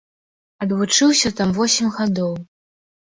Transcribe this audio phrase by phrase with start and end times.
[0.65, 2.33] Адвучыўся там восем гадоў.